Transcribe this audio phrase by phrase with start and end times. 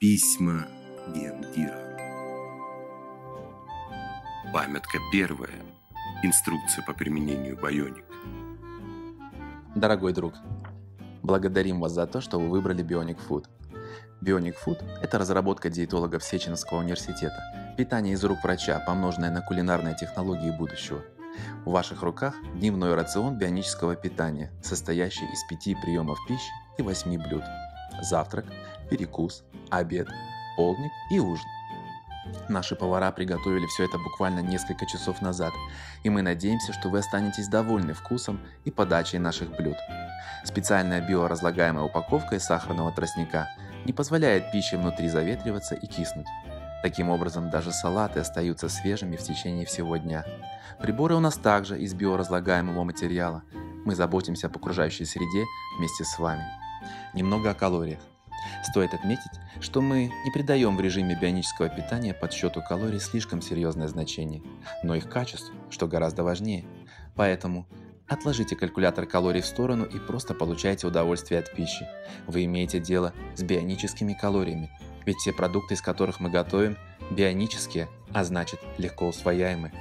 [0.00, 0.64] Письма
[1.08, 1.76] Гендира.
[4.52, 5.50] Памятка первая.
[6.22, 8.04] Инструкция по применению Байоник.
[9.74, 10.34] Дорогой друг,
[11.24, 13.46] благодарим вас за то, что вы выбрали Bionic Food.
[14.22, 20.56] Bionic Food– это разработка диетологов Сеченовского университета, питание из рук врача, помноженное на кулинарные технологии
[20.56, 21.02] будущего.
[21.64, 27.42] В ваших руках дневной рацион бионического питания, состоящий из пяти приемов пищи и восьми блюд.
[28.00, 28.46] Завтрак,
[28.90, 30.08] перекус, обед,
[30.56, 31.46] полдник и ужин.
[32.48, 35.52] Наши повара приготовили все это буквально несколько часов назад,
[36.02, 39.76] и мы надеемся, что вы останетесь довольны вкусом и подачей наших блюд.
[40.44, 43.48] Специальная биоразлагаемая упаковка из сахарного тростника
[43.84, 46.26] не позволяет пище внутри заветриваться и киснуть.
[46.82, 50.24] Таким образом, даже салаты остаются свежими в течение всего дня.
[50.80, 53.42] Приборы у нас также из биоразлагаемого материала.
[53.84, 55.44] Мы заботимся об окружающей среде
[55.76, 56.44] вместе с вами.
[57.14, 58.00] Немного о калориях.
[58.64, 64.42] Стоит отметить, что мы не придаем в режиме бионического питания подсчету калорий слишком серьезное значение,
[64.82, 66.64] но их качество, что гораздо важнее.
[67.14, 67.66] Поэтому
[68.06, 71.86] отложите калькулятор калорий в сторону и просто получайте удовольствие от пищи.
[72.26, 74.70] Вы имеете дело с бионическими калориями,
[75.04, 76.76] ведь все продукты, из которых мы готовим,
[77.10, 79.72] бионические, а значит легко усвояемые.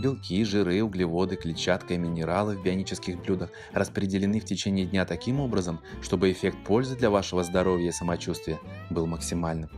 [0.00, 5.80] Белки, жиры, углеводы, клетчатка и минералы в бионических блюдах распределены в течение дня таким образом,
[6.00, 8.58] чтобы эффект пользы для вашего здоровья и самочувствия
[8.90, 9.70] был максимальным.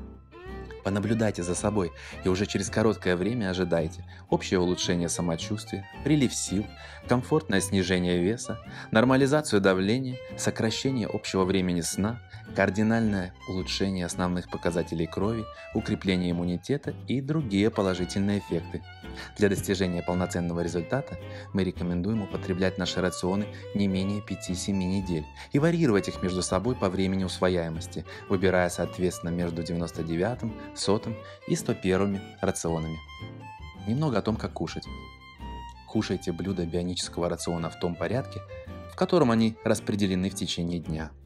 [0.84, 1.92] Понаблюдайте за собой
[2.24, 6.66] и уже через короткое время ожидайте общее улучшение самочувствия, прилив сил,
[7.08, 8.58] комфортное снижение веса,
[8.90, 12.20] нормализацию давления, сокращение общего времени сна,
[12.54, 18.82] кардинальное улучшение основных показателей крови, укрепление иммунитета и другие положительные эффекты.
[19.36, 21.18] Для достижения полноценного результата
[21.52, 26.88] мы рекомендуем употреблять наши рационы не менее 5-7 недель и варьировать их между собой по
[26.88, 31.02] времени усвояемости, выбирая соответственно между 99, 100
[31.48, 32.98] и 101 рационами.
[33.86, 34.84] Немного о том, как кушать.
[35.88, 38.40] Кушайте блюда бионического рациона в том порядке,
[38.90, 41.10] в котором они распределены в течение дня–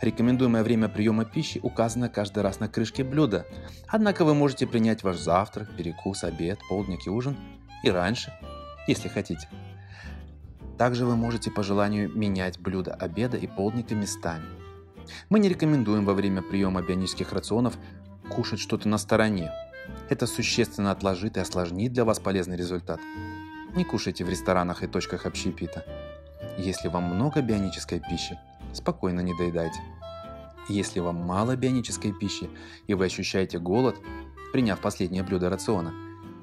[0.00, 3.46] Рекомендуемое время приема пищи указано каждый раз на крышке блюда.
[3.88, 7.36] Однако вы можете принять ваш завтрак, перекус, обед, полдник и ужин
[7.82, 8.32] и раньше,
[8.86, 9.48] если хотите.
[10.78, 14.44] Также вы можете по желанию менять блюда обеда и полдника местами.
[15.28, 17.78] Мы не рекомендуем во время приема бионических рационов
[18.28, 19.50] кушать что-то на стороне.
[20.08, 23.00] Это существенно отложит и осложнит для вас полезный результат.
[23.74, 25.84] Не кушайте в ресторанах и точках общепита.
[26.56, 28.38] Если вам много бионической пищи,
[28.72, 29.80] спокойно не доедайте.
[30.68, 32.48] Если вам мало бионической пищи
[32.86, 33.96] и вы ощущаете голод,
[34.52, 35.92] приняв последнее блюдо рациона,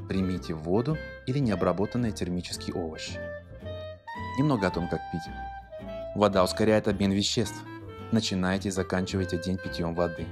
[0.07, 3.19] примите воду или необработанные термические овощи.
[4.37, 5.21] Немного о том, как пить.
[6.15, 7.55] Вода ускоряет обмен веществ.
[8.11, 10.27] Начинайте и заканчивайте день питьем воды.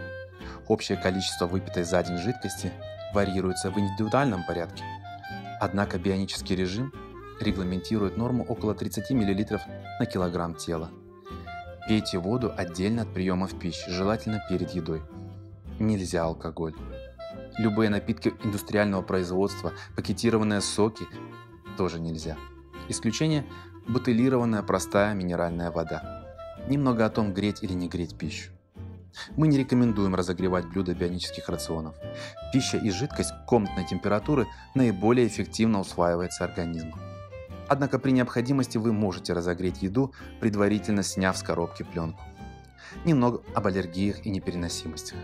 [0.70, 2.72] Общее количество выпитой за день жидкости
[3.12, 4.84] варьируется в индивидуальном порядке.
[5.60, 6.94] Однако бионический режим
[7.42, 9.60] регламентирует норму около 30 мл
[10.00, 10.92] на килограмм тела.
[11.88, 15.02] Пейте воду отдельно от приемов пищи, желательно перед едой.
[15.80, 16.76] Нельзя алкоголь.
[17.58, 21.06] Любые напитки индустриального производства, пакетированные соки
[21.78, 22.38] тоже нельзя.
[22.90, 23.44] Исключение–
[23.88, 26.28] бутылированная простая минеральная вода.
[26.68, 28.52] Немного о том, греть или не греть пищу.
[29.36, 31.96] Мы не рекомендуем разогревать блюда бионических рационов.
[32.54, 37.00] Пища и жидкость комнатной температуры наиболее эффективно усваивается организмом.
[37.68, 42.22] Однако при необходимости вы можете разогреть еду, предварительно сняв с коробки пленку.
[43.06, 45.20] Немного об аллергиях и непереносимостях.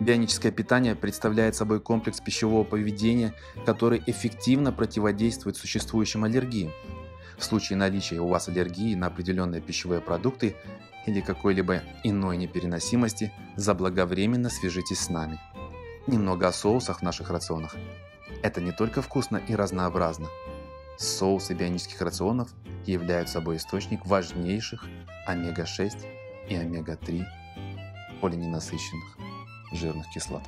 [0.00, 3.34] Бионическое питание представляет собой комплекс пищевого поведения,
[3.66, 6.72] который эффективно противодействует существующим аллергиям.
[7.38, 10.56] В случае наличия у вас аллергии на определенные пищевые продукты
[11.06, 15.38] или какой-либо иной непереносимости, заблаговременно свяжитесь с нами.
[16.06, 17.76] Немного о соусах в наших рационах.
[18.42, 20.28] Это не только вкусно и разнообразно,
[20.98, 22.48] Соусы бионических рационов
[22.86, 24.86] являются собой источник важнейших
[25.26, 25.94] омега-6
[26.48, 27.22] и омега-3
[28.22, 29.18] полиненасыщенных
[29.72, 30.42] жирных кислот.